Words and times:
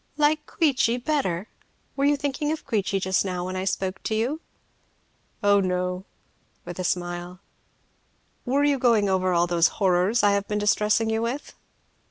"Like 0.17 0.47
Queechy 0.47 0.97
better! 0.97 1.47
Were 1.95 2.05
you 2.05 2.17
thinking 2.17 2.51
of 2.51 2.65
Queechy 2.65 2.99
just 2.99 3.23
now 3.23 3.45
when 3.45 3.55
I 3.55 3.65
spoke 3.65 4.01
to 4.01 4.15
you?" 4.15 4.41
"Oh 5.43 5.59
no!" 5.59 6.05
with 6.65 6.79
a 6.79 6.83
smile. 6.83 7.39
"Were 8.43 8.63
you 8.63 8.79
going 8.79 9.09
over 9.09 9.31
all 9.31 9.45
those 9.45 9.67
horrors 9.77 10.23
I 10.23 10.31
have 10.31 10.47
been 10.47 10.57
distressing 10.57 11.11
you 11.11 11.21
with?" 11.21 11.53